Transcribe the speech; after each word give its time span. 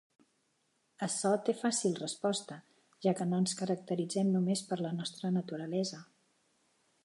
Açò 1.07 1.33
té 1.49 1.53
fàcil 1.59 1.93
resposta, 1.99 2.57
ja 3.07 3.15
que 3.19 3.29
no 3.33 3.43
ens 3.43 3.55
caracteritzem 3.61 4.35
només 4.37 4.67
per 4.73 4.81
la 4.87 4.97
nostra 4.99 5.35
naturalesa. 5.41 6.05